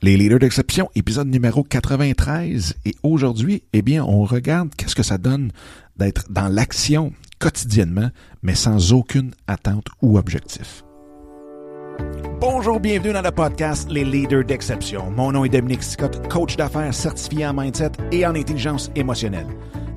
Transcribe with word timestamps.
Les 0.00 0.16
leaders 0.16 0.38
d'exception, 0.38 0.88
épisode 0.94 1.26
numéro 1.26 1.64
93. 1.64 2.76
Et 2.84 2.94
aujourd'hui, 3.02 3.64
eh 3.72 3.82
bien, 3.82 4.04
on 4.04 4.22
regarde 4.24 4.68
qu'est-ce 4.76 4.94
que 4.94 5.02
ça 5.02 5.18
donne 5.18 5.50
d'être 5.96 6.30
dans 6.30 6.46
l'action 6.46 7.12
quotidiennement, 7.40 8.10
mais 8.42 8.54
sans 8.54 8.92
aucune 8.92 9.32
attente 9.48 9.86
ou 10.00 10.16
objectif. 10.16 10.84
Bonjour, 12.40 12.78
bienvenue 12.78 13.12
dans 13.12 13.22
le 13.22 13.32
podcast 13.32 13.90
Les 13.90 14.04
leaders 14.04 14.44
d'exception. 14.44 15.10
Mon 15.10 15.32
nom 15.32 15.44
est 15.44 15.48
Dominique 15.48 15.82
Scott, 15.82 16.28
coach 16.28 16.56
d'affaires 16.56 16.94
certifié 16.94 17.48
en 17.48 17.54
mindset 17.54 17.90
et 18.12 18.24
en 18.24 18.36
intelligence 18.36 18.92
émotionnelle. 18.94 19.48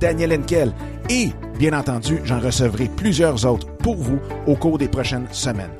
Daniel 0.00 0.32
Henkel 0.32 0.72
et, 1.10 1.30
bien 1.58 1.78
entendu, 1.78 2.20
j'en 2.24 2.40
recevrai 2.40 2.90
plusieurs 2.96 3.44
autres 3.46 3.66
pour 3.76 3.96
vous 3.96 4.18
au 4.46 4.56
cours 4.56 4.78
des 4.78 4.88
prochaines 4.88 5.26
semaines. 5.32 5.70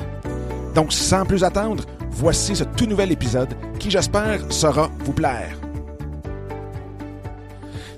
Donc, 0.75 0.93
sans 0.93 1.25
plus 1.25 1.45
attendre, 1.45 1.85
voici 2.11 2.57
ce 2.57 2.65
tout 2.65 2.87
nouvel 2.87 3.13
épisode 3.13 3.55
qui, 3.79 3.91
j'espère, 3.91 4.41
saura 4.53 4.91
vous 5.01 5.13
plaire. 5.13 5.59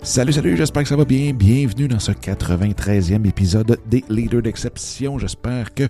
Salut, 0.03 0.33
salut, 0.33 0.57
j'espère 0.57 0.85
que 0.85 0.89
ça 0.89 0.97
va 0.97 1.05
bien. 1.05 1.33
Bienvenue 1.33 1.89
dans 1.89 1.99
ce 1.99 2.13
93e 2.13 3.27
épisode 3.27 3.81
des 3.87 4.05
Leaders 4.09 4.43
d'exception. 4.43 5.19
J'espère 5.19 5.75
que 5.75 5.89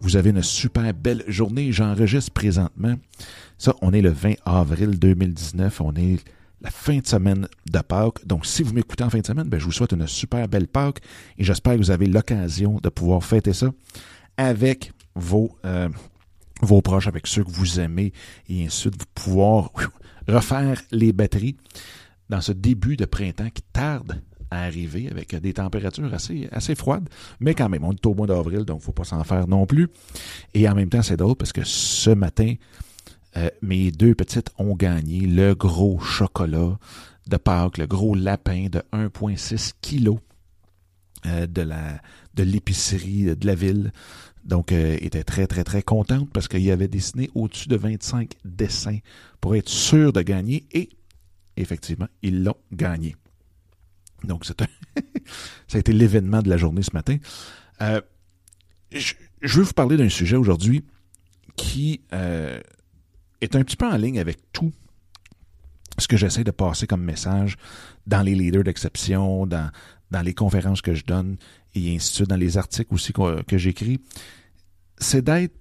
vous 0.00 0.16
avez 0.16 0.30
une 0.30 0.42
super 0.42 0.94
belle 0.94 1.24
journée. 1.26 1.72
J'enregistre 1.72 2.30
présentement. 2.32 2.94
Ça, 3.58 3.74
on 3.82 3.92
est 3.92 4.02
le 4.02 4.10
20 4.10 4.34
avril 4.44 4.98
2019. 4.98 5.80
On 5.80 5.92
est 5.96 6.18
la 6.60 6.70
fin 6.70 6.98
de 6.98 7.06
semaine 7.06 7.48
de 7.70 7.78
Pâques. 7.80 8.26
Donc, 8.26 8.46
si 8.46 8.62
vous 8.62 8.72
m'écoutez 8.72 9.04
en 9.04 9.10
fin 9.10 9.20
de 9.20 9.26
semaine, 9.26 9.48
ben, 9.48 9.58
je 9.58 9.64
vous 9.64 9.72
souhaite 9.72 9.92
une 9.92 10.06
super 10.06 10.48
belle 10.48 10.68
Pâques 10.68 11.00
et 11.38 11.44
j'espère 11.44 11.74
que 11.74 11.78
vous 11.78 11.90
avez 11.90 12.06
l'occasion 12.06 12.78
de 12.82 12.88
pouvoir 12.88 13.22
fêter 13.22 13.52
ça 13.52 13.70
avec 14.36 14.92
vos, 15.14 15.56
euh, 15.64 15.88
proches, 16.82 17.06
avec 17.06 17.26
ceux 17.26 17.44
que 17.44 17.50
vous 17.50 17.80
aimez 17.80 18.12
et 18.48 18.64
ainsi 18.64 18.88
de 18.88 18.94
suite, 18.94 18.94
vous 18.98 19.06
pouvoir 19.14 19.70
refaire 20.28 20.80
les 20.90 21.12
batteries 21.12 21.56
dans 22.30 22.40
ce 22.40 22.52
début 22.52 22.96
de 22.96 23.04
printemps 23.04 23.50
qui 23.50 23.62
tarde 23.72 24.22
à 24.50 24.64
arriver 24.64 25.08
avec 25.10 25.34
des 25.34 25.52
températures 25.52 26.12
assez, 26.14 26.48
assez 26.52 26.74
froides, 26.74 27.08
mais 27.40 27.54
quand 27.54 27.68
même, 27.68 27.84
on 27.84 27.92
est 27.92 28.06
au 28.06 28.14
mois 28.14 28.26
d'avril, 28.26 28.64
donc 28.64 28.78
il 28.78 28.80
ne 28.80 28.84
faut 28.84 28.92
pas 28.92 29.04
s'en 29.04 29.22
faire 29.24 29.48
non 29.48 29.66
plus. 29.66 29.88
Et 30.54 30.68
en 30.68 30.74
même 30.74 30.88
temps, 30.88 31.02
c'est 31.02 31.16
drôle 31.16 31.36
parce 31.36 31.52
que 31.52 31.64
ce 31.64 32.10
matin, 32.10 32.54
euh, 33.36 33.50
mes 33.62 33.90
deux 33.90 34.14
petites 34.14 34.50
ont 34.58 34.74
gagné 34.74 35.20
le 35.20 35.54
gros 35.54 35.98
chocolat 36.00 36.78
de 37.26 37.36
Pâques, 37.36 37.78
le 37.78 37.86
gros 37.86 38.14
lapin 38.14 38.66
de 38.70 38.82
1,6 38.92 39.72
kg 39.80 40.18
euh, 41.26 41.46
de 41.46 41.62
la 41.62 42.00
de 42.34 42.42
l'épicerie 42.42 43.36
de 43.36 43.46
la 43.46 43.54
ville. 43.54 43.92
Donc, 44.44 44.72
euh, 44.72 44.96
était 45.00 45.24
très, 45.24 45.46
très, 45.46 45.64
très 45.64 45.82
contente 45.82 46.28
parce 46.32 46.48
qu'il 46.48 46.70
avait 46.70 46.88
dessiné 46.88 47.30
au-dessus 47.34 47.68
de 47.68 47.76
25 47.76 48.32
dessins 48.44 48.98
pour 49.40 49.56
être 49.56 49.68
sûr 49.68 50.12
de 50.12 50.20
gagner 50.20 50.66
et 50.72 50.90
effectivement, 51.56 52.08
ils 52.22 52.44
l'ont 52.44 52.56
gagné. 52.72 53.16
Donc, 54.22 54.44
c'est 54.44 54.60
un 54.62 54.66
ça 55.66 55.76
a 55.76 55.78
été 55.78 55.92
l'événement 55.92 56.42
de 56.42 56.50
la 56.50 56.56
journée 56.56 56.82
ce 56.82 56.92
matin. 56.92 57.16
Euh, 57.80 58.00
je, 58.92 59.14
je, 59.40 59.58
veux 59.58 59.64
vous 59.64 59.72
parler 59.72 59.96
d'un 59.96 60.08
sujet 60.08 60.36
aujourd'hui 60.36 60.84
qui 61.56 62.02
euh, 62.12 62.60
est 63.40 63.56
un 63.56 63.62
petit 63.62 63.76
peu 63.76 63.86
en 63.86 63.96
ligne 63.96 64.18
avec 64.18 64.38
tout 64.52 64.72
ce 65.98 66.08
que 66.08 66.16
j'essaie 66.16 66.44
de 66.44 66.50
passer 66.50 66.86
comme 66.86 67.02
message 67.02 67.56
dans 68.06 68.22
les 68.22 68.34
leaders 68.34 68.64
d'exception, 68.64 69.46
dans, 69.46 69.70
dans 70.10 70.22
les 70.22 70.34
conférences 70.34 70.82
que 70.82 70.94
je 70.94 71.04
donne 71.04 71.36
et 71.74 71.94
ainsi 71.94 72.10
de 72.10 72.14
suite, 72.14 72.28
dans 72.28 72.36
les 72.36 72.58
articles 72.58 72.92
aussi 72.92 73.12
que, 73.12 73.42
que 73.42 73.58
j'écris. 73.58 74.00
C'est 74.98 75.22
d'être 75.22 75.54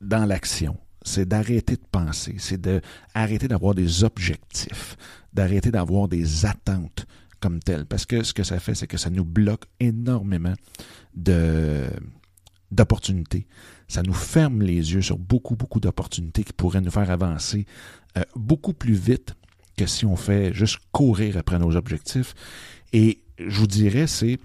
dans 0.00 0.24
l'action 0.26 0.76
c'est 1.04 1.28
d'arrêter 1.28 1.76
de 1.76 1.84
penser, 1.90 2.36
c'est 2.38 2.60
d'arrêter 2.60 3.46
d'avoir 3.46 3.74
des 3.74 4.02
objectifs, 4.04 4.96
d'arrêter 5.32 5.70
d'avoir 5.70 6.08
des 6.08 6.46
attentes 6.46 7.06
comme 7.40 7.60
telles. 7.60 7.84
Parce 7.84 8.06
que 8.06 8.22
ce 8.24 8.32
que 8.32 8.42
ça 8.42 8.58
fait, 8.58 8.74
c'est 8.74 8.86
que 8.86 8.96
ça 8.96 9.10
nous 9.10 9.24
bloque 9.24 9.64
énormément 9.78 10.54
de 11.14 11.84
d'opportunités. 12.74 13.46
Ça 13.88 14.02
nous 14.02 14.14
ferme 14.14 14.62
les 14.62 14.92
yeux 14.94 15.02
sur 15.02 15.18
beaucoup, 15.18 15.56
beaucoup 15.56 15.80
d'opportunités 15.80 16.44
qui 16.44 16.52
pourraient 16.52 16.80
nous 16.80 16.90
faire 16.90 17.10
avancer 17.10 17.66
euh, 18.16 18.22
beaucoup 18.34 18.72
plus 18.72 18.94
vite 18.94 19.34
que 19.76 19.86
si 19.86 20.06
on 20.06 20.16
fait 20.16 20.52
juste 20.52 20.78
courir 20.92 21.36
après 21.36 21.58
nos 21.58 21.74
objectifs. 21.76 22.34
Et 22.92 23.22
je 23.38 23.60
vous 23.60 23.66
dirais, 23.66 24.06
c'est 24.06 24.38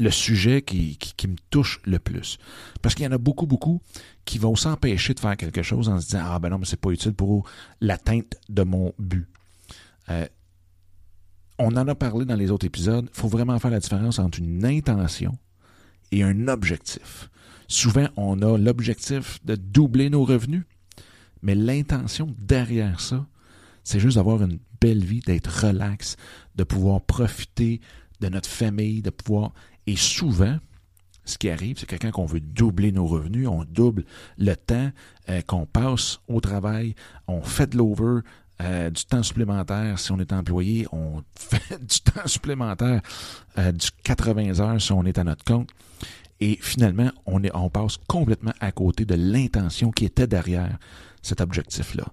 le 0.00 0.10
sujet 0.10 0.62
qui, 0.62 0.96
qui, 0.96 1.28
me 1.28 1.36
touche 1.50 1.80
le 1.84 1.98
plus. 1.98 2.38
Parce 2.82 2.94
qu'il 2.94 3.04
y 3.04 3.08
en 3.08 3.12
a 3.12 3.18
beaucoup, 3.18 3.46
beaucoup 3.46 3.80
qui 4.24 4.38
vont 4.38 4.54
s'empêcher 4.54 5.14
de 5.14 5.20
faire 5.20 5.36
quelque 5.36 5.62
chose 5.62 5.88
en 5.88 6.00
se 6.00 6.06
disant 6.06 6.22
Ah 6.24 6.38
ben 6.38 6.50
non, 6.50 6.58
mais 6.58 6.66
c'est 6.66 6.80
pas 6.80 6.90
utile 6.90 7.14
pour 7.14 7.48
l'atteinte 7.80 8.34
de 8.48 8.62
mon 8.62 8.92
but. 8.98 9.26
Euh, 10.08 10.26
on 11.58 11.76
en 11.76 11.88
a 11.88 11.94
parlé 11.94 12.24
dans 12.24 12.36
les 12.36 12.50
autres 12.50 12.66
épisodes. 12.66 13.08
Il 13.12 13.20
faut 13.20 13.28
vraiment 13.28 13.58
faire 13.58 13.72
la 13.72 13.80
différence 13.80 14.20
entre 14.20 14.38
une 14.38 14.64
intention 14.64 15.36
et 16.12 16.22
un 16.22 16.48
objectif. 16.48 17.30
Souvent, 17.66 18.08
on 18.16 18.40
a 18.42 18.56
l'objectif 18.56 19.38
de 19.44 19.54
doubler 19.54 20.10
nos 20.10 20.24
revenus, 20.24 20.64
mais 21.42 21.54
l'intention 21.54 22.34
derrière 22.38 23.00
ça, 23.00 23.26
c'est 23.84 24.00
juste 24.00 24.16
d'avoir 24.16 24.42
une 24.42 24.58
belle 24.80 25.04
vie, 25.04 25.20
d'être 25.20 25.66
relax, 25.66 26.16
de 26.56 26.64
pouvoir 26.64 27.00
profiter 27.02 27.80
de 28.20 28.28
notre 28.28 28.48
famille, 28.48 29.02
de 29.02 29.10
pouvoir 29.10 29.52
et 29.88 29.96
souvent, 29.96 30.58
ce 31.24 31.38
qui 31.38 31.48
arrive, 31.48 31.78
c'est 31.78 31.86
que 31.86 31.96
quand 31.96 32.22
on 32.22 32.26
veut 32.26 32.40
doubler 32.40 32.92
nos 32.92 33.06
revenus, 33.06 33.48
on 33.48 33.64
double 33.64 34.04
le 34.36 34.54
temps 34.54 34.90
euh, 35.30 35.40
qu'on 35.46 35.64
passe 35.64 36.20
au 36.28 36.42
travail, 36.42 36.94
on 37.26 37.40
fait 37.40 37.70
de 37.70 37.78
l'over, 37.78 38.20
euh, 38.60 38.90
du 38.90 39.04
temps 39.04 39.22
supplémentaire 39.22 39.98
si 39.98 40.10
on 40.12 40.18
est 40.18 40.32
employé, 40.32 40.86
on 40.92 41.22
fait 41.36 41.78
du 41.80 42.00
temps 42.00 42.26
supplémentaire, 42.26 43.00
euh, 43.58 43.72
du 43.72 43.88
80 44.02 44.60
heures 44.60 44.80
si 44.80 44.92
on 44.92 45.04
est 45.04 45.18
à 45.18 45.24
notre 45.24 45.44
compte. 45.44 45.70
Et 46.40 46.58
finalement, 46.60 47.10
on, 47.26 47.42
est, 47.42 47.54
on 47.54 47.68
passe 47.68 47.96
complètement 48.06 48.52
à 48.60 48.70
côté 48.70 49.04
de 49.04 49.14
l'intention 49.14 49.90
qui 49.90 50.04
était 50.04 50.26
derrière 50.26 50.78
cet 51.22 51.40
objectif-là. 51.40 52.04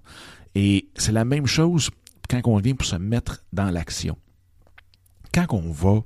Et 0.54 0.88
c'est 0.96 1.12
la 1.12 1.24
même 1.24 1.46
chose 1.46 1.90
quand 2.28 2.40
on 2.46 2.58
vient 2.58 2.74
pour 2.74 2.86
se 2.86 2.96
mettre 2.96 3.44
dans 3.52 3.70
l'action. 3.70 4.18
Quand 5.32 5.46
on 5.52 5.70
va 5.70 6.02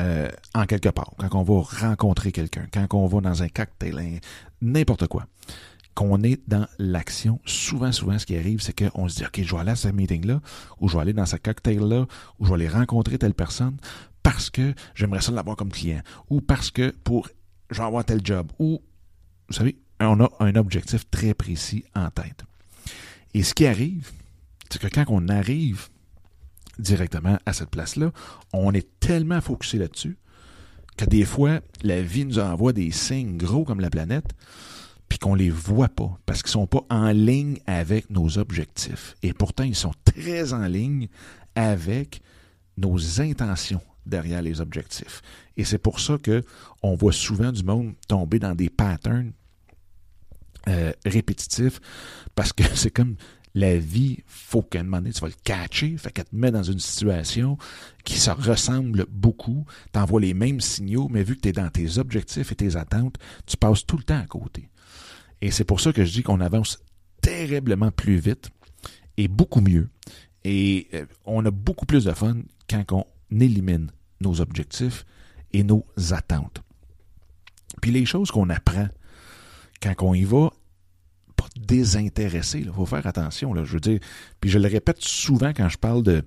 euh, 0.00 0.28
en 0.54 0.66
quelque 0.66 0.88
part, 0.88 1.12
quand 1.18 1.34
on 1.34 1.42
va 1.42 1.60
rencontrer 1.60 2.32
quelqu'un, 2.32 2.66
quand 2.72 2.86
on 2.92 3.06
va 3.06 3.20
dans 3.20 3.42
un 3.42 3.48
cocktail, 3.48 4.20
n'importe 4.60 5.06
quoi, 5.06 5.26
qu'on 5.94 6.22
est 6.22 6.40
dans 6.48 6.66
l'action, 6.78 7.40
souvent, 7.44 7.92
souvent, 7.92 8.18
ce 8.18 8.26
qui 8.26 8.36
arrive, 8.36 8.60
c'est 8.60 8.72
qu'on 8.72 9.08
se 9.08 9.16
dit, 9.16 9.24
OK, 9.24 9.42
je 9.42 9.54
vais 9.54 9.60
aller 9.60 9.72
à 9.72 9.76
ce 9.76 9.88
meeting-là, 9.88 10.40
ou 10.80 10.88
je 10.88 10.96
vais 10.96 11.02
aller 11.02 11.12
dans 11.12 11.26
ce 11.26 11.36
cocktail-là, 11.36 12.06
ou 12.38 12.44
je 12.44 12.50
vais 12.50 12.54
aller 12.54 12.68
rencontrer 12.68 13.18
telle 13.18 13.34
personne 13.34 13.76
parce 14.22 14.50
que 14.50 14.74
j'aimerais 14.94 15.20
ça 15.20 15.32
l'avoir 15.32 15.56
comme 15.56 15.70
client, 15.70 16.00
ou 16.30 16.40
parce 16.40 16.70
que 16.70 16.94
pour, 17.04 17.28
je 17.70 17.78
vais 17.78 17.86
avoir 17.86 18.04
tel 18.04 18.20
job, 18.24 18.50
ou, 18.58 18.80
vous 19.48 19.54
savez, 19.54 19.76
on 20.00 20.20
a 20.20 20.30
un 20.40 20.54
objectif 20.56 21.08
très 21.10 21.34
précis 21.34 21.84
en 21.94 22.10
tête. 22.10 22.44
Et 23.34 23.42
ce 23.42 23.54
qui 23.54 23.66
arrive, 23.66 24.10
c'est 24.70 24.80
que 24.80 24.88
quand 24.88 25.04
on 25.08 25.28
arrive 25.28 25.88
directement 26.78 27.38
à 27.46 27.52
cette 27.52 27.70
place-là. 27.70 28.12
On 28.52 28.72
est 28.72 28.88
tellement 29.00 29.40
focusé 29.40 29.78
là-dessus 29.78 30.16
que 30.96 31.04
des 31.04 31.24
fois, 31.24 31.60
la 31.82 32.02
vie 32.02 32.24
nous 32.24 32.38
envoie 32.38 32.72
des 32.72 32.90
signes 32.90 33.38
gros 33.38 33.64
comme 33.64 33.80
la 33.80 33.90
planète, 33.90 34.34
puis 35.12 35.18
qu'on 35.18 35.34
les 35.34 35.50
voit 35.50 35.90
pas, 35.90 36.18
parce 36.24 36.42
qu'ils 36.42 36.52
sont 36.52 36.66
pas 36.66 36.86
en 36.88 37.10
ligne 37.10 37.58
avec 37.66 38.08
nos 38.08 38.38
objectifs. 38.38 39.14
Et 39.22 39.34
pourtant, 39.34 39.62
ils 39.62 39.76
sont 39.76 39.92
très 40.06 40.54
en 40.54 40.64
ligne 40.64 41.08
avec 41.54 42.22
nos 42.78 43.20
intentions 43.20 43.82
derrière 44.06 44.40
les 44.40 44.62
objectifs. 44.62 45.20
Et 45.58 45.66
c'est 45.66 45.76
pour 45.76 46.00
ça 46.00 46.16
que 46.16 46.42
on 46.82 46.94
voit 46.94 47.12
souvent 47.12 47.52
du 47.52 47.62
monde 47.62 47.92
tomber 48.08 48.38
dans 48.38 48.54
des 48.54 48.70
patterns 48.70 49.32
euh, 50.68 50.94
répétitifs, 51.04 51.78
parce 52.34 52.54
que 52.54 52.62
c'est 52.74 52.90
comme 52.90 53.16
la 53.54 53.76
vie, 53.76 54.20
faut 54.26 54.62
qu'à 54.62 54.80
un 54.80 54.84
moment 54.84 55.10
tu 55.14 55.20
vas 55.20 55.28
le 55.28 55.34
catcher, 55.44 55.94
fait 55.98 56.10
qu'elle 56.10 56.24
te 56.24 56.34
met 56.34 56.50
dans 56.50 56.62
une 56.62 56.80
situation 56.80 57.58
qui 58.02 58.18
se 58.18 58.30
ressemble 58.30 59.04
beaucoup, 59.10 59.66
t'envoies 59.92 60.22
les 60.22 60.32
mêmes 60.32 60.62
signaux, 60.62 61.08
mais 61.10 61.22
vu 61.22 61.36
que 61.36 61.42
tu 61.42 61.48
es 61.50 61.52
dans 61.52 61.68
tes 61.68 61.98
objectifs 61.98 62.50
et 62.50 62.54
tes 62.54 62.76
attentes, 62.76 63.18
tu 63.44 63.58
passes 63.58 63.84
tout 63.84 63.98
le 63.98 64.04
temps 64.04 64.18
à 64.18 64.26
côté. 64.26 64.70
Et 65.42 65.50
c'est 65.50 65.64
pour 65.64 65.80
ça 65.80 65.92
que 65.92 66.04
je 66.04 66.12
dis 66.12 66.22
qu'on 66.22 66.40
avance 66.40 66.78
terriblement 67.20 67.90
plus 67.90 68.16
vite 68.16 68.50
est 69.16 69.28
beaucoup 69.28 69.60
mieux. 69.60 69.90
Et 70.44 70.88
euh, 70.94 71.04
on 71.24 71.44
a 71.44 71.50
beaucoup 71.50 71.84
plus 71.84 72.04
de 72.04 72.12
fun 72.12 72.36
quand 72.70 72.84
on 72.92 73.06
élimine 73.38 73.90
nos 74.20 74.40
objectifs 74.40 75.04
et 75.52 75.64
nos 75.64 75.84
attentes. 76.12 76.62
Puis 77.80 77.90
les 77.90 78.06
choses 78.06 78.30
qu'on 78.30 78.48
apprend 78.50 78.88
quand 79.82 79.94
on 80.00 80.14
y 80.14 80.22
va, 80.22 80.50
pas 81.34 81.48
désintéressé, 81.56 82.60
il 82.60 82.72
faut 82.72 82.86
faire 82.86 83.06
attention, 83.06 83.52
je 83.64 83.72
veux 83.72 83.80
dire. 83.80 83.98
Puis 84.40 84.48
je 84.48 84.60
le 84.60 84.68
répète 84.68 85.00
souvent 85.00 85.48
quand 85.48 85.68
je 85.68 85.76
parle 85.76 86.04
de, 86.04 86.22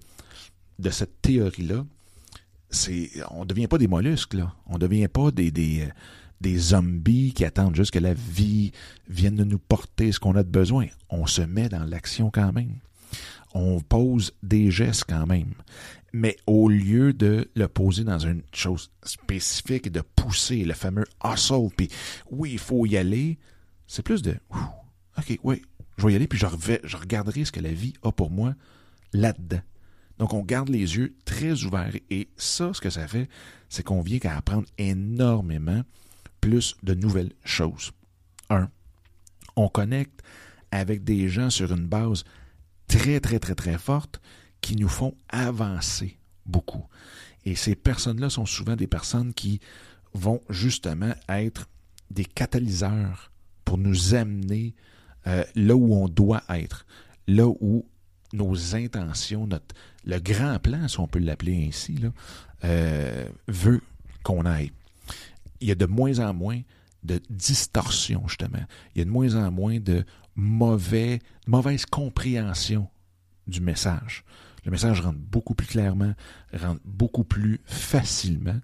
de 0.79 0.89
cette 0.89 1.21
théorie-là, 1.21 1.85
c'est 2.69 3.11
on 3.31 3.41
ne 3.41 3.45
devient 3.45 3.67
pas 3.67 3.77
des 3.77 3.87
mollusques, 3.87 4.33
là. 4.33 4.53
On 4.65 4.73
ne 4.73 4.79
devient 4.79 5.07
pas 5.07 5.31
des, 5.31 5.51
des, 5.51 5.83
euh, 5.83 5.89
des 6.41 6.57
zombies 6.57 7.33
qui 7.33 7.45
attendent 7.45 7.75
juste 7.75 7.91
que 7.91 7.99
la 7.99 8.13
vie 8.13 8.71
vienne 9.09 9.35
de 9.35 9.43
nous 9.43 9.59
porter 9.59 10.11
ce 10.11 10.19
qu'on 10.19 10.35
a 10.35 10.43
de 10.43 10.49
besoin. 10.49 10.87
On 11.09 11.27
se 11.27 11.41
met 11.41 11.69
dans 11.69 11.83
l'action 11.83 12.29
quand 12.31 12.51
même. 12.53 12.75
On 13.53 13.79
pose 13.79 14.33
des 14.43 14.69
gestes 14.71 15.05
quand 15.07 15.25
même. 15.25 15.53
Mais 16.13 16.37
au 16.47 16.69
lieu 16.69 17.13
de 17.13 17.49
le 17.55 17.67
poser 17.67 18.03
dans 18.03 18.19
une 18.19 18.41
chose 18.53 18.91
spécifique 19.03 19.87
et 19.87 19.89
de 19.89 20.01
pousser 20.01 20.63
le 20.63 20.73
fameux 20.73 21.05
hustle, 21.23 21.69
puis 21.75 21.89
oui, 22.31 22.51
il 22.53 22.59
faut 22.59 22.85
y 22.85 22.97
aller, 22.97 23.37
c'est 23.87 24.01
plus 24.01 24.21
de 24.21 24.35
OK, 25.17 25.39
oui, 25.43 25.61
je 25.97 26.05
vais 26.05 26.13
y 26.13 26.15
aller, 26.15 26.27
puis 26.27 26.39
je, 26.39 26.45
regarderai 26.97 27.45
ce 27.45 27.51
que 27.51 27.59
la 27.59 27.71
vie 27.71 27.93
a 28.03 28.11
pour 28.11 28.31
moi 28.31 28.53
là-dedans. 29.13 29.61
Donc, 30.17 30.33
on 30.33 30.41
garde 30.41 30.69
les 30.69 30.97
yeux 30.97 31.15
très 31.25 31.63
ouverts. 31.63 31.93
Et 32.09 32.29
ça, 32.37 32.73
ce 32.73 32.81
que 32.81 32.89
ça 32.89 33.07
fait, 33.07 33.29
c'est 33.69 33.83
qu'on 33.83 34.01
vient 34.01 34.19
qu'à 34.19 34.35
apprendre 34.35 34.67
énormément 34.77 35.83
plus 36.45 36.75
de 36.83 36.93
nouvelles 36.93 37.33
choses. 37.43 37.91
Un, 38.51 38.69
on 39.55 39.67
connecte 39.67 40.21
avec 40.69 41.03
des 41.03 41.27
gens 41.27 41.49
sur 41.49 41.73
une 41.73 41.87
base 41.87 42.23
très, 42.87 43.19
très, 43.19 43.39
très, 43.39 43.55
très 43.55 43.79
forte 43.79 44.21
qui 44.61 44.75
nous 44.75 44.87
font 44.87 45.15
avancer 45.29 46.19
beaucoup. 46.45 46.85
Et 47.45 47.55
ces 47.55 47.73
personnes-là 47.73 48.29
sont 48.29 48.45
souvent 48.45 48.75
des 48.75 48.85
personnes 48.85 49.33
qui 49.33 49.59
vont 50.13 50.39
justement 50.51 51.15
être 51.29 51.67
des 52.11 52.25
catalyseurs 52.25 53.31
pour 53.63 53.79
nous 53.79 54.13
amener 54.13 54.75
euh, 55.25 55.43
là 55.55 55.75
où 55.75 55.95
on 55.95 56.07
doit 56.07 56.43
être, 56.49 56.85
là 57.27 57.47
où 57.47 57.87
nos 58.33 58.75
intentions, 58.75 59.49
le 60.05 60.19
grand 60.19 60.59
plan, 60.59 60.87
si 60.87 60.99
on 60.99 61.07
peut 61.07 61.17
l'appeler 61.17 61.65
ainsi, 61.67 61.97
euh, 62.63 63.27
veut 63.47 63.81
qu'on 64.21 64.45
aille 64.45 64.71
il 65.61 65.67
y 65.67 65.71
a 65.71 65.75
de 65.75 65.85
moins 65.85 66.19
en 66.19 66.33
moins 66.33 66.61
de 67.03 67.21
distorsion, 67.29 68.27
justement. 68.27 68.65
Il 68.93 68.99
y 68.99 69.01
a 69.01 69.05
de 69.05 69.09
moins 69.09 69.35
en 69.35 69.51
moins 69.51 69.79
de 69.79 70.03
mauvais, 70.35 71.19
mauvaise 71.47 71.85
compréhension 71.85 72.89
du 73.47 73.61
message. 73.61 74.23
Le 74.65 74.71
message 74.71 75.01
rentre 75.01 75.19
beaucoup 75.19 75.53
plus 75.53 75.67
clairement, 75.67 76.13
rentre 76.53 76.81
beaucoup 76.83 77.23
plus 77.23 77.61
facilement, 77.65 78.59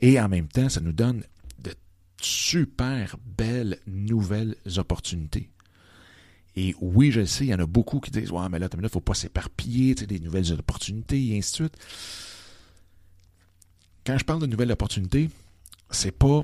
et 0.00 0.20
en 0.20 0.28
même 0.28 0.48
temps, 0.48 0.68
ça 0.68 0.80
nous 0.80 0.92
donne 0.92 1.22
de 1.60 1.72
super 2.20 3.16
belles 3.24 3.78
nouvelles 3.86 4.56
opportunités. 4.76 5.50
Et 6.56 6.74
oui, 6.80 7.12
je 7.12 7.20
le 7.20 7.26
sais, 7.26 7.44
il 7.44 7.50
y 7.50 7.54
en 7.54 7.60
a 7.60 7.66
beaucoup 7.66 8.00
qui 8.00 8.10
disent 8.10 8.32
Ouais, 8.32 8.48
mais 8.50 8.58
là, 8.58 8.68
il 8.72 8.80
ne 8.80 8.88
faut 8.88 9.00
pas 9.00 9.14
s'éparpiller, 9.14 9.94
tu 9.94 10.00
sais, 10.00 10.06
des 10.06 10.20
nouvelles 10.20 10.52
opportunités, 10.52 11.24
et 11.28 11.38
ainsi 11.38 11.52
de 11.52 11.56
suite. 11.56 11.76
Quand 14.04 14.18
je 14.18 14.24
parle 14.24 14.40
de 14.40 14.46
nouvelles 14.46 14.72
opportunités, 14.72 15.30
c'est 15.90 16.16
pas 16.16 16.42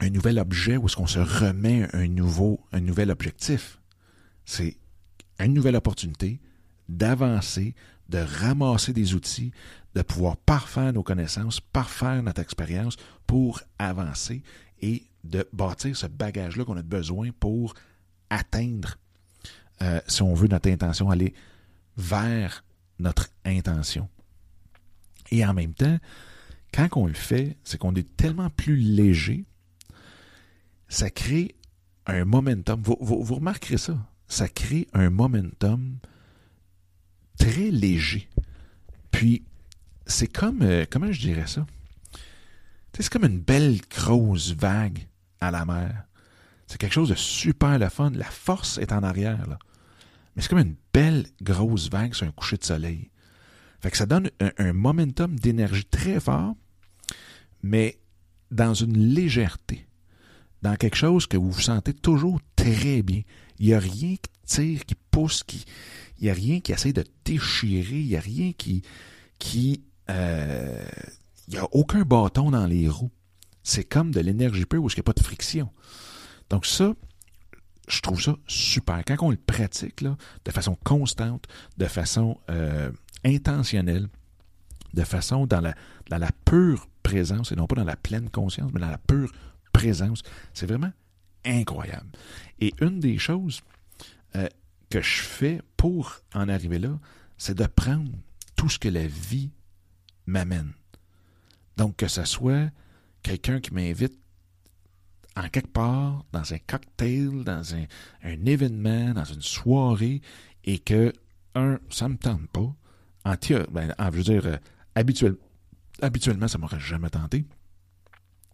un 0.00 0.10
nouvel 0.10 0.38
objet 0.38 0.76
où 0.76 0.86
est-ce 0.86 0.96
qu'on 0.96 1.06
se 1.06 1.18
remet 1.18 1.88
un 1.94 2.08
nouveau, 2.08 2.60
un 2.72 2.80
nouvel 2.80 3.10
objectif. 3.10 3.80
C'est 4.44 4.76
une 5.38 5.54
nouvelle 5.54 5.76
opportunité 5.76 6.40
d'avancer, 6.88 7.74
de 8.08 8.18
ramasser 8.18 8.92
des 8.92 9.14
outils, 9.14 9.52
de 9.94 10.02
pouvoir 10.02 10.36
parfaire 10.36 10.92
nos 10.92 11.02
connaissances, 11.02 11.60
parfaire 11.60 12.22
notre 12.22 12.40
expérience 12.40 12.96
pour 13.26 13.60
avancer 13.78 14.42
et 14.80 15.04
de 15.22 15.48
bâtir 15.52 15.96
ce 15.96 16.06
bagage-là 16.06 16.64
qu'on 16.64 16.76
a 16.76 16.82
besoin 16.82 17.30
pour 17.38 17.74
atteindre, 18.30 18.98
euh, 19.82 20.00
si 20.06 20.22
on 20.22 20.34
veut, 20.34 20.48
notre 20.48 20.68
intention, 20.70 21.10
aller 21.10 21.34
vers 21.96 22.64
notre 22.98 23.28
intention. 23.44 24.08
Et 25.30 25.44
en 25.44 25.54
même 25.54 25.74
temps, 25.74 25.98
quand 26.74 26.88
on 26.96 27.06
le 27.06 27.14
fait, 27.14 27.56
c'est 27.62 27.78
qu'on 27.78 27.94
est 27.94 28.16
tellement 28.16 28.50
plus 28.50 28.76
léger, 28.76 29.44
ça 30.88 31.08
crée 31.08 31.54
un 32.06 32.24
momentum. 32.24 32.82
Vous, 32.82 33.34
remarquerez 33.34 33.78
ça. 33.78 33.96
Ça 34.26 34.48
crée 34.48 34.88
un 34.92 35.08
momentum 35.10 35.98
très 37.38 37.70
léger. 37.70 38.28
Puis, 39.12 39.44
c'est 40.06 40.26
comme, 40.26 40.62
euh, 40.62 40.84
comment 40.90 41.12
je 41.12 41.20
dirais 41.20 41.46
ça? 41.46 41.64
C'est 42.92 43.08
comme 43.08 43.24
une 43.24 43.40
belle 43.40 43.80
grosse 43.90 44.52
vague 44.52 45.06
à 45.40 45.50
la 45.50 45.64
mer. 45.64 46.04
C'est 46.66 46.78
quelque 46.78 46.92
chose 46.92 47.10
de 47.10 47.14
super 47.14 47.78
le 47.78 47.88
fun. 47.88 48.10
La 48.10 48.24
force 48.24 48.78
est 48.78 48.92
en 48.92 49.02
arrière. 49.02 49.58
Mais 50.34 50.42
c'est 50.42 50.48
comme 50.48 50.58
une 50.58 50.76
belle 50.92 51.26
grosse 51.40 51.88
vague 51.88 52.14
sur 52.14 52.26
un 52.26 52.32
coucher 52.32 52.56
de 52.56 52.64
soleil. 52.64 53.10
Fait 53.80 53.90
que 53.90 53.96
ça 53.96 54.06
donne 54.06 54.30
un 54.58 54.72
momentum 54.72 55.38
d'énergie 55.38 55.84
très 55.84 56.18
fort 56.18 56.54
mais 57.64 57.98
dans 58.50 58.74
une 58.74 58.98
légèreté, 58.98 59.86
dans 60.60 60.76
quelque 60.76 60.96
chose 60.96 61.26
que 61.26 61.38
vous 61.38 61.50
vous 61.50 61.60
sentez 61.62 61.94
toujours 61.94 62.38
très 62.56 63.02
bien. 63.02 63.22
Il 63.58 63.68
n'y 63.68 63.72
a 63.72 63.78
rien 63.78 64.16
qui 64.16 64.30
tire, 64.44 64.84
qui 64.84 64.94
pousse, 65.10 65.42
qui, 65.42 65.64
il 66.18 66.24
n'y 66.24 66.30
a 66.30 66.34
rien 66.34 66.60
qui 66.60 66.72
essaie 66.72 66.92
de 66.92 67.04
déchirer, 67.24 68.00
il 68.00 68.08
n'y 68.08 68.16
a 68.16 68.20
rien 68.20 68.52
qui, 68.52 68.82
qui, 69.38 69.82
euh, 70.10 70.84
il 71.48 71.54
n'y 71.54 71.58
a 71.58 71.66
aucun 71.72 72.02
bâton 72.02 72.50
dans 72.50 72.66
les 72.66 72.86
roues. 72.86 73.10
C'est 73.62 73.84
comme 73.84 74.10
de 74.10 74.20
l'énergie 74.20 74.66
pure 74.66 74.84
où 74.84 74.90
il 74.90 74.94
n'y 74.94 75.00
a 75.00 75.02
pas 75.02 75.14
de 75.14 75.24
friction. 75.24 75.70
Donc 76.50 76.66
ça, 76.66 76.92
je 77.88 78.00
trouve 78.02 78.20
ça 78.20 78.36
super. 78.46 79.02
Quand 79.06 79.16
on 79.22 79.30
le 79.30 79.38
pratique 79.38 80.02
là, 80.02 80.18
de 80.44 80.50
façon 80.50 80.76
constante, 80.84 81.46
de 81.78 81.86
façon 81.86 82.38
euh, 82.50 82.92
intentionnelle, 83.24 84.08
de 84.92 85.02
façon 85.02 85.46
dans 85.46 85.62
la, 85.62 85.74
dans 86.10 86.18
la 86.18 86.30
pure 86.44 86.88
présence, 87.04 87.52
et 87.52 87.54
non 87.54 87.68
pas 87.68 87.76
dans 87.76 87.84
la 87.84 87.94
pleine 87.94 88.28
conscience, 88.28 88.72
mais 88.74 88.80
dans 88.80 88.90
la 88.90 88.98
pure 88.98 89.30
présence. 89.72 90.22
C'est 90.52 90.66
vraiment 90.66 90.92
incroyable. 91.44 92.08
Et 92.58 92.74
une 92.80 92.98
des 92.98 93.18
choses 93.18 93.60
euh, 94.34 94.48
que 94.90 95.00
je 95.00 95.22
fais 95.22 95.62
pour 95.76 96.16
en 96.34 96.48
arriver 96.48 96.80
là, 96.80 96.98
c'est 97.38 97.56
de 97.56 97.66
prendre 97.66 98.10
tout 98.56 98.68
ce 98.68 98.80
que 98.80 98.88
la 98.88 99.06
vie 99.06 99.50
m'amène. 100.26 100.72
Donc, 101.76 101.96
que 101.96 102.08
ce 102.08 102.24
soit 102.24 102.70
quelqu'un 103.22 103.60
qui 103.60 103.72
m'invite 103.72 104.18
en 105.36 105.48
quelque 105.48 105.72
part, 105.72 106.24
dans 106.32 106.52
un 106.52 106.58
cocktail, 106.58 107.42
dans 107.44 107.74
un, 107.74 108.46
événement, 108.46 109.12
dans 109.14 109.24
une 109.24 109.42
soirée, 109.42 110.20
et 110.64 110.78
que, 110.78 111.12
un, 111.56 111.78
ça 111.90 112.08
me 112.08 112.16
tente 112.16 112.46
pas. 112.48 112.72
En, 113.24 113.34
ben, 113.72 113.92
je 113.98 114.16
veux 114.16 114.22
dire, 114.22 114.46
euh, 114.46 114.56
habituellement, 114.94 115.38
habituellement, 116.02 116.48
ça 116.48 116.58
m'aurait 116.58 116.80
jamais 116.80 117.10
tenté. 117.10 117.44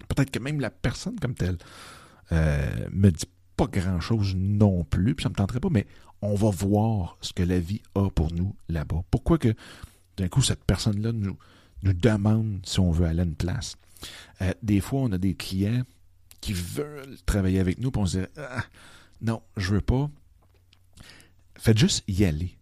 Peut-être 0.08 0.30
que 0.30 0.38
même 0.38 0.60
la 0.60 0.70
personne 0.70 1.18
comme 1.18 1.34
telle 1.34 1.58
euh, 2.32 2.88
me 2.92 3.10
dit 3.10 3.26
pas 3.56 3.66
grand-chose 3.66 4.34
non 4.36 4.84
plus, 4.84 5.14
puis 5.14 5.22
ça 5.22 5.28
me 5.28 5.34
tenterait 5.34 5.60
pas, 5.60 5.68
mais 5.70 5.86
on 6.22 6.34
va 6.34 6.50
voir 6.50 7.16
ce 7.20 7.32
que 7.32 7.42
la 7.42 7.60
vie 7.60 7.82
a 7.94 8.08
pour 8.10 8.32
nous 8.32 8.54
là-bas. 8.68 9.02
Pourquoi 9.10 9.38
que 9.38 9.54
d'un 10.16 10.28
coup, 10.28 10.42
cette 10.42 10.64
personne-là 10.64 11.12
nous, 11.12 11.36
nous 11.82 11.92
demande 11.92 12.60
si 12.64 12.80
on 12.80 12.90
veut 12.90 13.06
aller 13.06 13.20
à 13.20 13.24
une 13.24 13.36
place? 13.36 13.76
Euh, 14.42 14.52
des 14.62 14.80
fois, 14.80 15.00
on 15.00 15.12
a 15.12 15.18
des 15.18 15.34
clients 15.34 15.82
qui 16.40 16.52
veulent 16.52 17.16
travailler 17.26 17.60
avec 17.60 17.78
nous, 17.78 17.90
puis 17.90 18.02
on 18.02 18.06
se 18.06 18.18
dit 18.18 18.26
ah, 18.38 18.64
non, 19.20 19.42
je 19.56 19.74
veux 19.74 19.80
pas. 19.80 20.10
Faites 21.56 21.78
juste 21.78 22.04
y 22.08 22.24
aller. 22.24 22.56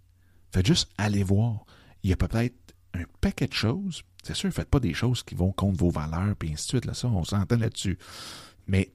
Faites 0.52 0.66
juste 0.66 0.90
aller 0.98 1.22
voir. 1.22 1.64
Il 2.02 2.10
y 2.10 2.12
a 2.12 2.16
peut-être 2.16 2.56
un 2.94 3.04
paquet 3.20 3.46
de 3.46 3.52
choses, 3.52 4.02
c'est 4.28 4.34
sûr, 4.34 4.52
faites 4.52 4.68
pas 4.68 4.80
des 4.80 4.92
choses 4.92 5.22
qui 5.22 5.34
vont 5.34 5.52
contre 5.52 5.78
vos 5.78 5.90
valeurs, 5.90 6.36
puis 6.36 6.52
ainsi 6.52 6.66
de 6.66 6.68
suite. 6.68 6.84
Là, 6.84 6.92
ça, 6.92 7.08
on 7.08 7.24
s'entend 7.24 7.56
là-dessus. 7.56 7.98
Mais 8.66 8.92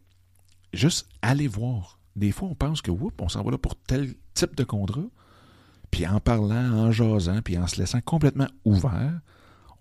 juste 0.74 1.08
allez 1.24 1.48
voir. 1.48 1.98
Des 2.16 2.32
fois, 2.32 2.50
on 2.50 2.56
pense 2.56 2.84
que, 2.84 2.92
whoop, 2.92 3.20
on 3.20 3.30
s'en 3.30 3.42
va 3.42 3.50
là 3.50 3.58
pour 3.58 3.76
tel 3.76 4.14
type 4.36 4.56
de 4.56 4.64
contrat. 4.64 5.08
Puis 5.90 6.06
en 6.06 6.20
parlant, 6.20 6.72
en 6.72 6.92
jasant, 6.92 7.42
puis 7.42 7.58
en 7.58 7.66
se 7.66 7.78
laissant 7.78 8.02
complètement 8.02 8.48
ouvert, 8.64 9.20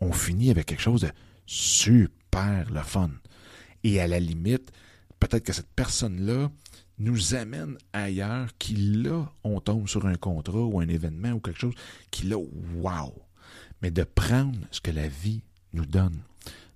on 0.01 0.13
finit 0.13 0.51
avec 0.51 0.67
quelque 0.67 0.81
chose 0.81 1.03
de 1.03 1.11
super 1.45 2.71
le 2.71 2.81
fun. 2.81 3.11
Et 3.85 4.01
à 4.01 4.07
la 4.07 4.21
limite, 4.21 4.73
peut-être 5.21 5.45
que 5.45 5.53
cette 5.53 5.71
personne-là 5.77 6.51
nous 6.99 7.35
amène 7.35 7.77
ailleurs, 7.93 8.49
qui 8.59 8.75
là, 8.75 9.31
on 9.45 9.61
tombe 9.61 9.87
sur 9.87 10.07
un 10.07 10.15
contrat 10.15 10.65
ou 10.65 10.81
un 10.81 10.89
événement 10.89 11.33
ou 11.33 11.41
quelque 11.41 11.61
chose 11.61 11.75
qui 12.11 12.27
là, 12.27 12.39
wow! 12.39 13.13
Mais 13.83 13.91
de 13.91 14.05
prendre 14.05 14.59
ce 14.71 14.81
que 14.81 14.91
la 14.91 15.09
vie 15.09 15.43
nous 15.73 15.87
donne, 15.87 16.23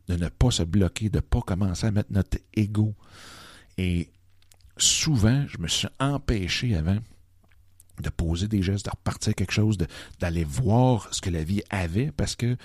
de 0.08 0.16
ne 0.16 0.28
pas 0.28 0.50
se 0.50 0.62
bloquer, 0.62 1.08
de 1.08 1.18
ne 1.18 1.20
pas 1.20 1.40
commencer 1.40 1.86
à 1.86 1.90
mettre 1.90 2.12
notre 2.12 2.38
ego. 2.54 2.94
Et 3.78 4.10
souvent, 4.76 5.46
je 5.48 5.58
me 5.58 5.68
suis 5.68 5.88
empêché 6.00 6.75
avant 6.76 6.98
de 8.02 8.10
poser 8.10 8.48
des 8.48 8.62
gestes, 8.62 8.84
de 8.84 8.90
repartir 8.90 9.34
quelque 9.34 9.52
chose, 9.52 9.78
d'aller 10.20 10.44
voir 10.44 11.12
ce 11.14 11.20
que 11.20 11.30
la 11.30 11.44
vie 11.44 11.62
avait, 11.70 12.12
parce 12.12 12.36
que 12.36 12.56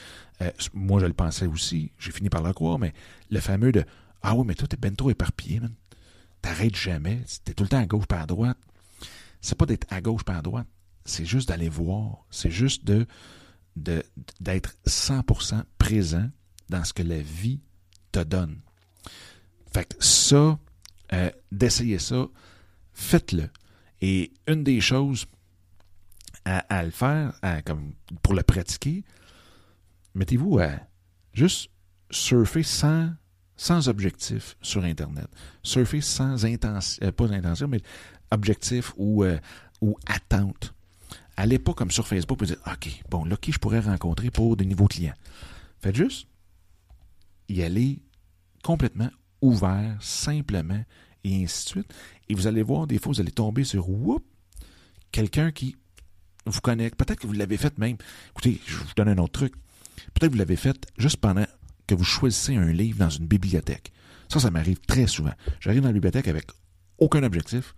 euh, 0.42 0.52
moi 0.74 1.00
je 1.00 1.06
le 1.06 1.14
pensais 1.14 1.46
aussi, 1.46 1.92
j'ai 2.00 2.12
fini 2.12 2.30
par 2.30 2.44
le 2.44 2.52
croire, 2.52 2.80
mais 2.80 2.94
le 3.30 3.40
fameux 3.40 3.72
de 3.72 3.86
Ah 4.22 4.36
oui, 4.36 4.46
mais 4.46 4.56
toi, 4.56 4.68
t'es 4.68 4.78
ben 4.78 4.96
trop 4.96 5.10
éparpillé. 5.10 5.62
T'arrêtes 6.42 6.76
jamais, 6.76 7.22
t'es 7.46 7.54
tout 7.54 7.64
le 7.64 7.70
temps 7.70 7.80
à 7.80 7.86
gauche 7.86 8.08
par 8.08 8.22
à 8.22 8.26
droite. 8.26 8.58
C'est 9.40 9.58
pas 9.58 9.66
d'être 9.66 9.88
à 9.90 10.02
gauche 10.02 10.24
par 10.24 10.38
à 10.38 10.42
droite, 10.42 10.68
c'est 11.06 11.26
juste 11.26 11.48
d'aller 11.48 11.70
voir, 11.70 12.26
c'est 12.30 12.52
juste 12.52 12.84
de 12.86 13.08
d'être 13.76 14.76
100% 14.88 15.64
présent 15.78 16.30
dans 16.70 16.84
ce 16.84 16.94
que 16.94 17.04
la 17.04 17.20
vie 17.20 17.62
te 18.12 18.20
donne. 18.20 18.60
Fait 19.74 19.86
que 19.86 20.04
ça, 20.04 20.60
euh, 21.14 21.32
d'essayer 21.52 22.00
ça, 22.00 22.28
faites-le. 22.94 23.50
Et 24.02 24.32
une 24.48 24.64
des 24.64 24.82
choses 24.82 25.26
à, 26.44 26.84
le 26.84 26.92
faire, 26.92 27.40
comme 27.66 27.94
pour 28.24 28.34
le 28.34 28.42
pratiquer, 28.42 29.04
mettez-vous 30.16 30.60
à 30.60 30.72
juste 31.34 31.70
surfer 32.10 32.64
sans, 32.64 33.14
sans 33.56 33.88
objectif 33.88 34.58
sur 34.62 34.84
Internet. 34.84 35.28
Surfer 35.64 36.02
sans 36.02 36.46
intention, 36.46 37.06
euh, 37.06 37.12
pas 37.12 37.26
intention, 37.26 37.68
mais 37.68 37.82
objectif 38.32 38.94
ou, 38.98 39.24
euh, 39.24 39.38
ou 39.82 39.98
attente. 40.08 40.74
Allez 41.42 41.58
pas 41.58 41.74
comme 41.74 41.90
sur 41.90 42.08
Facebook 42.08 42.44
et 42.44 42.46
dire 42.46 42.60
OK, 42.68 43.02
bon, 43.10 43.26
là, 43.26 43.36
qui 43.36 43.52
je 43.52 43.58
pourrais 43.58 43.80
rencontrer 43.80 44.30
pour 44.30 44.56
des 44.56 44.64
nouveaux 44.64 44.86
clients? 44.86 45.16
Faites 45.82 45.96
juste 45.96 46.28
y 47.50 47.64
aller 47.64 48.04
complètement 48.64 49.10
ouvert, 49.42 49.98
simplement, 50.00 50.86
et 51.24 51.44
ainsi 51.44 51.64
de 51.64 51.70
suite. 51.70 51.94
Et 52.30 52.36
vous 52.36 52.46
allez 52.46 52.62
voir, 52.62 52.86
des 52.86 53.00
fois, 53.00 53.14
vous 53.14 53.22
allez 53.22 53.32
tomber 53.32 53.64
sur 53.64 53.90
whoop, 53.90 54.24
quelqu'un 55.12 55.52
qui 55.52 55.76
vous 56.46 56.62
connaît. 56.62 56.92
Peut-être 56.92 57.22
que 57.22 57.26
vous 57.26 57.34
l'avez 57.34 57.58
fait 57.58 57.76
même. 57.80 57.98
Écoutez, 58.30 58.62
je 58.68 58.78
vous 58.78 58.94
donne 58.96 59.10
un 59.10 59.18
autre 59.18 59.34
truc. 59.34 59.56
Peut-être 60.14 60.28
que 60.28 60.34
vous 60.34 60.38
l'avez 60.38 60.58
fait 60.58 60.78
juste 61.00 61.18
pendant 61.18 61.48
que 61.88 61.96
vous 61.96 62.04
choisissez 62.04 62.56
un 62.56 62.72
livre 62.72 63.00
dans 63.00 63.10
une 63.10 63.26
bibliothèque. 63.26 63.92
Ça, 64.30 64.40
ça 64.40 64.52
m'arrive 64.52 64.80
très 64.82 65.08
souvent. 65.08 65.34
J'arrive 65.60 65.82
dans 65.82 65.88
la 65.88 65.94
bibliothèque 65.94 66.28
avec 66.28 66.46
aucun 67.00 67.24
objectif, 67.24 67.74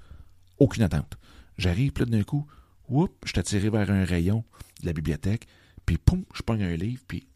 aucune 0.60 0.84
attente. 0.84 1.18
J'arrive, 1.58 1.94
puis 1.94 2.06
d'un 2.06 2.24
coup, 2.24 2.46
whoop, 2.90 3.14
je 3.24 3.30
suis 3.30 3.40
attiré 3.40 3.70
vers 3.70 3.90
un 3.90 4.06
rayon 4.06 4.44
de 4.82 4.88
la 4.88 4.94
bibliothèque, 4.94 5.48
puis 5.86 5.98
poum, 5.98 6.24
je 6.34 6.42
pogne 6.42 6.64
un 6.64 6.76
livre, 6.76 7.04
puis 7.08 7.28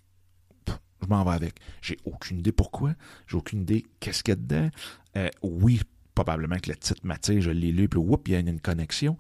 je 1.01 1.07
m'en 1.07 1.23
vais 1.23 1.31
avec. 1.31 1.55
J'ai 1.81 1.97
aucune 2.05 2.39
idée 2.39 2.51
pourquoi. 2.51 2.93
J'ai 3.27 3.37
aucune 3.37 3.61
idée 3.61 3.85
qu'est-ce 3.99 4.23
qu'il 4.23 4.31
y 4.31 4.33
a 4.33 4.35
dedans. 4.35 4.69
Euh, 5.15 5.29
oui, 5.41 5.81
probablement 6.15 6.57
que 6.57 6.69
le 6.69 6.75
titre 6.75 7.01
m'attire, 7.03 7.41
je 7.41 7.51
l'ai 7.51 7.71
lu, 7.71 7.87
puis 7.87 7.99
whoop, 7.99 8.27
il 8.27 8.31
y 8.33 8.35
a 8.35 8.39
une, 8.39 8.59
connexion. 8.59 9.17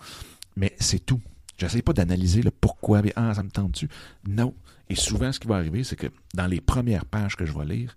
Mais 0.55 0.75
c'est 0.79 1.05
tout. 1.05 1.21
J'essaie 1.57 1.81
pas 1.81 1.93
d'analyser 1.93 2.41
le 2.41 2.51
pourquoi, 2.51 3.01
mais 3.01 3.13
ah, 3.15 3.33
ça 3.33 3.43
me 3.43 3.49
tente-tu? 3.49 3.87
Non. 4.27 4.53
Et 4.89 4.95
souvent, 4.95 5.31
ce 5.31 5.39
qui 5.39 5.47
va 5.47 5.55
arriver, 5.55 5.83
c'est 5.83 5.95
que 5.95 6.07
dans 6.33 6.47
les 6.47 6.61
premières 6.61 7.05
pages 7.05 7.35
que 7.35 7.45
je 7.45 7.53
vais 7.53 7.65
lire, 7.65 7.95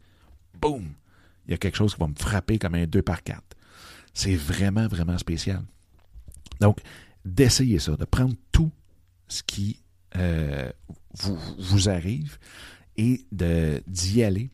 boum, 0.61 0.85
il 1.47 1.53
y 1.53 1.55
a 1.55 1.59
quelque 1.59 1.77
chose 1.77 1.95
qui 1.95 2.01
va 2.01 2.09
me 2.09 2.15
frapper 2.15 2.59
comme 2.59 2.75
un 2.75 2.87
2 2.87 3.03
par 3.03 3.23
4. 3.23 3.43
C'est 4.13 4.35
vraiment, 4.35 4.89
vraiment 4.89 5.19
spécial. 5.19 5.63
Donc, 6.61 6.81
d'essayer 7.25 7.79
ça, 7.79 7.97
de 7.97 8.05
prendre 8.05 8.35
tout 8.53 8.71
ce 9.29 9.43
qui 9.43 9.81
euh, 10.17 10.71
vous, 11.59 11.89
arrive, 11.89 12.39
et 12.97 13.25
d'y 13.33 14.23
aller 14.23 14.51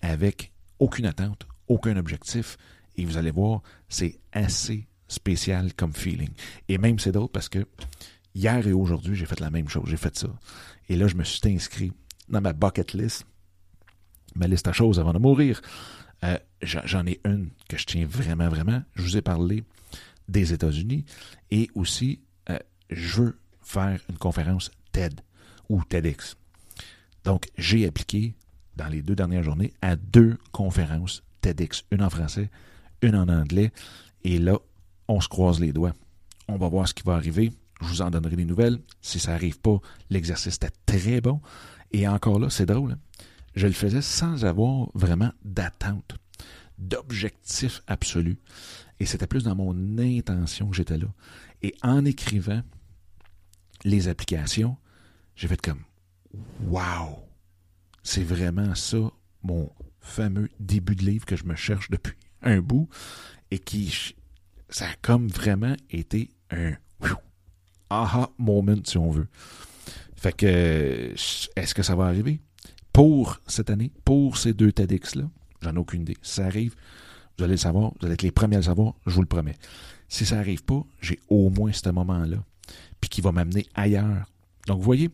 avec 0.00 0.52
aucune 0.78 1.06
attente, 1.06 1.46
aucun 1.66 1.96
objectif. 1.96 2.56
Et 2.96 3.04
vous 3.04 3.16
allez 3.16 3.30
voir, 3.30 3.62
c'est 3.88 4.20
assez 4.32 4.86
spécial 5.08 5.74
comme 5.74 5.92
feeling. 5.92 6.30
Et 6.68 6.78
même 6.78 6.98
c'est 6.98 7.12
d'autres 7.12 7.32
parce 7.32 7.48
que 7.48 7.66
hier 8.34 8.66
et 8.66 8.72
aujourd'hui, 8.72 9.16
j'ai 9.16 9.26
fait 9.26 9.40
la 9.40 9.50
même 9.50 9.68
chose. 9.68 9.84
J'ai 9.86 9.96
fait 9.96 10.16
ça. 10.16 10.28
Et 10.88 10.96
là, 10.96 11.08
je 11.08 11.16
me 11.16 11.24
suis 11.24 11.40
inscrit 11.52 11.92
dans 12.28 12.40
ma 12.40 12.52
bucket 12.52 12.92
list, 12.92 13.26
ma 14.36 14.46
liste 14.46 14.68
à 14.68 14.72
choses 14.72 15.00
avant 15.00 15.12
de 15.12 15.18
mourir. 15.18 15.60
Euh, 16.22 16.38
j'en 16.62 17.06
ai 17.06 17.20
une 17.24 17.50
que 17.68 17.76
je 17.76 17.86
tiens 17.86 18.06
vraiment, 18.06 18.48
vraiment. 18.48 18.82
Je 18.94 19.02
vous 19.02 19.16
ai 19.16 19.22
parlé 19.22 19.64
des 20.30 20.52
États-Unis 20.52 21.04
et 21.50 21.68
aussi, 21.74 22.20
euh, 22.48 22.58
je 22.88 23.22
veux 23.22 23.38
faire 23.62 24.00
une 24.08 24.18
conférence 24.18 24.70
TED 24.92 25.20
ou 25.68 25.82
TEDx. 25.84 26.36
Donc, 27.24 27.48
j'ai 27.58 27.86
appliqué 27.86 28.34
dans 28.76 28.88
les 28.88 29.02
deux 29.02 29.14
dernières 29.14 29.42
journées 29.42 29.72
à 29.82 29.96
deux 29.96 30.38
conférences 30.52 31.22
TEDx, 31.40 31.84
une 31.90 32.02
en 32.02 32.10
français, 32.10 32.50
une 33.02 33.16
en 33.16 33.28
anglais. 33.28 33.72
Et 34.24 34.38
là, 34.38 34.58
on 35.08 35.20
se 35.20 35.28
croise 35.28 35.60
les 35.60 35.72
doigts. 35.72 35.94
On 36.48 36.56
va 36.56 36.68
voir 36.68 36.88
ce 36.88 36.94
qui 36.94 37.02
va 37.02 37.14
arriver. 37.14 37.52
Je 37.80 37.86
vous 37.86 38.02
en 38.02 38.10
donnerai 38.10 38.36
des 38.36 38.44
nouvelles. 38.44 38.78
Si 39.00 39.18
ça 39.18 39.32
n'arrive 39.32 39.58
pas, 39.60 39.78
l'exercice 40.10 40.56
était 40.56 40.70
très 40.86 41.20
bon. 41.20 41.40
Et 41.92 42.06
encore 42.06 42.38
là, 42.38 42.50
c'est 42.50 42.66
drôle. 42.66 42.92
Hein. 42.92 42.98
Je 43.54 43.66
le 43.66 43.72
faisais 43.72 44.02
sans 44.02 44.44
avoir 44.44 44.88
vraiment 44.94 45.32
d'attente, 45.44 46.16
d'objectif 46.80 47.82
absolu. 47.86 48.38
Et 48.98 49.06
c'était 49.06 49.26
plus 49.26 49.44
dans 49.44 49.54
mon 49.54 49.98
intention 49.98 50.68
que 50.68 50.76
j'étais 50.76 50.98
là. 50.98 51.08
Et 51.62 51.74
en 51.82 52.04
écrivant 52.04 52.62
les 53.84 54.08
applications, 54.08 54.76
j'ai 55.36 55.48
fait 55.48 55.60
comme 55.60 55.82
Wow! 56.66 57.26
C'est 58.02 58.24
vraiment 58.24 58.74
ça, 58.74 59.10
mon 59.42 59.70
fameux 60.00 60.48
début 60.58 60.96
de 60.96 61.04
livre 61.04 61.26
que 61.26 61.36
je 61.36 61.44
me 61.44 61.54
cherche 61.54 61.90
depuis 61.90 62.16
un 62.42 62.60
bout 62.60 62.88
et 63.50 63.58
qui, 63.58 64.14
ça 64.68 64.86
a 64.86 64.94
comme 65.02 65.28
vraiment 65.28 65.76
été 65.90 66.30
un 66.50 66.74
aha 67.90 68.30
moment, 68.38 68.76
si 68.84 68.96
on 68.96 69.10
veut. 69.10 69.28
Fait 70.14 70.32
que, 70.32 71.14
est-ce 71.56 71.74
que 71.74 71.82
ça 71.82 71.94
va 71.94 72.06
arriver? 72.06 72.40
Pour 72.92 73.40
cette 73.46 73.70
année, 73.70 73.92
pour 74.04 74.36
ces 74.36 74.52
deux 74.52 74.72
TEDx-là, 74.72 75.30
j'en 75.62 75.74
ai 75.74 75.78
aucune 75.78 76.02
idée. 76.02 76.16
Si 76.22 76.34
ça 76.34 76.46
arrive, 76.46 76.74
vous 77.38 77.44
allez 77.44 77.54
le 77.54 77.58
savoir, 77.58 77.92
vous 77.98 78.06
allez 78.06 78.14
être 78.14 78.22
les 78.22 78.30
premiers 78.30 78.56
à 78.56 78.58
le 78.60 78.64
savoir, 78.64 78.94
je 79.06 79.14
vous 79.14 79.22
le 79.22 79.26
promets. 79.26 79.56
Si 80.08 80.26
ça 80.26 80.36
n'arrive 80.36 80.64
pas, 80.64 80.84
j'ai 81.00 81.18
au 81.28 81.50
moins 81.50 81.72
ce 81.72 81.88
moment-là, 81.90 82.38
puis 83.00 83.08
qui 83.08 83.20
va 83.20 83.32
m'amener 83.32 83.66
ailleurs. 83.74 84.26
Donc, 84.66 84.78
vous 84.78 84.84
voyez, 84.84 85.10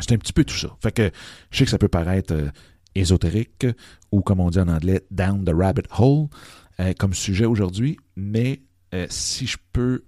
c'est 0.00 0.12
un 0.12 0.18
petit 0.18 0.32
peu 0.32 0.44
tout 0.44 0.56
ça. 0.56 0.68
Fait 0.82 0.92
que 0.92 1.10
je 1.50 1.58
sais 1.58 1.64
que 1.64 1.70
ça 1.70 1.78
peut 1.78 1.88
paraître 1.88 2.34
euh, 2.34 2.50
ésotérique 2.94 3.66
ou 4.10 4.20
comme 4.20 4.40
on 4.40 4.50
dit 4.50 4.58
en 4.58 4.68
anglais, 4.68 5.04
down 5.10 5.44
the 5.44 5.52
rabbit 5.54 5.82
hole 5.96 6.28
euh, 6.80 6.92
comme 6.98 7.14
sujet 7.14 7.44
aujourd'hui, 7.44 7.98
mais 8.16 8.62
euh, 8.94 9.06
si 9.08 9.46
je 9.46 9.58
peux 9.72 10.04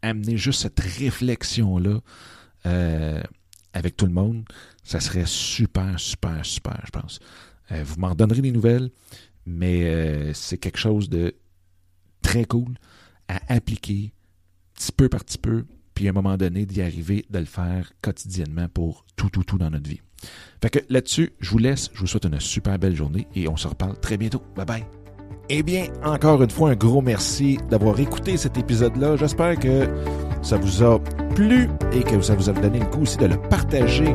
amener 0.00 0.36
juste 0.36 0.62
cette 0.62 0.80
réflexion-là 0.80 2.00
avec 3.74 3.96
tout 3.96 4.06
le 4.06 4.12
monde, 4.12 4.44
ça 4.84 5.00
serait 5.00 5.26
super, 5.26 5.98
super, 5.98 6.44
super, 6.44 6.80
je 6.84 6.90
pense. 6.90 7.20
Vous 7.84 7.98
m'en 7.98 8.14
donnerez 8.14 8.42
des 8.42 8.52
nouvelles, 8.52 8.90
mais 9.46 10.32
c'est 10.34 10.58
quelque 10.58 10.78
chose 10.78 11.08
de 11.08 11.34
très 12.22 12.44
cool 12.44 12.74
à 13.28 13.40
appliquer 13.52 14.12
petit 14.74 14.92
peu 14.92 15.08
par 15.08 15.24
petit 15.24 15.38
peu 15.38 15.64
puis 15.94 16.06
à 16.06 16.10
un 16.10 16.14
moment 16.14 16.36
donné 16.36 16.66
d'y 16.66 16.82
arriver, 16.82 17.24
de 17.30 17.38
le 17.38 17.44
faire 17.44 17.92
quotidiennement 18.00 18.68
pour 18.68 19.04
tout, 19.16 19.30
tout, 19.30 19.44
tout 19.44 19.58
dans 19.58 19.70
notre 19.70 19.88
vie. 19.88 20.00
Fait 20.60 20.70
que 20.70 20.78
là-dessus, 20.88 21.32
je 21.40 21.50
vous 21.50 21.58
laisse, 21.58 21.90
je 21.92 22.00
vous 22.00 22.06
souhaite 22.06 22.24
une 22.24 22.38
super 22.40 22.78
belle 22.78 22.94
journée 22.94 23.26
et 23.34 23.48
on 23.48 23.56
se 23.56 23.68
reparle 23.68 23.98
très 23.98 24.16
bientôt. 24.16 24.42
Bye 24.56 24.66
bye. 24.66 24.84
Eh 25.48 25.62
bien, 25.62 25.86
encore 26.04 26.42
une 26.42 26.50
fois, 26.50 26.70
un 26.70 26.76
gros 26.76 27.02
merci 27.02 27.58
d'avoir 27.68 27.98
écouté 27.98 28.36
cet 28.36 28.56
épisode-là. 28.56 29.16
J'espère 29.16 29.58
que 29.58 29.88
ça 30.40 30.56
vous 30.56 30.82
a 30.82 30.98
plu 31.34 31.68
et 31.92 32.02
que 32.02 32.20
ça 32.20 32.34
vous 32.34 32.48
a 32.48 32.52
donné 32.52 32.78
le 32.78 32.86
coup 32.86 33.02
aussi 33.02 33.18
de 33.18 33.26
le 33.26 33.36
partager 33.36 34.14